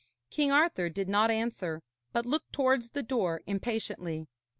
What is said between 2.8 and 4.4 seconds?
the door impatiently.